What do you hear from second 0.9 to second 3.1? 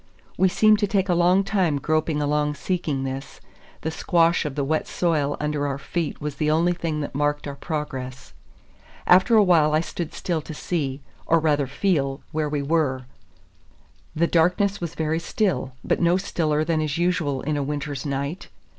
a long time groping along seeking